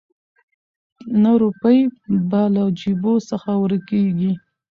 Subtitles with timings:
[1.21, 1.79] نه روپۍ
[2.29, 4.31] به له جېبو څخه ورکیږي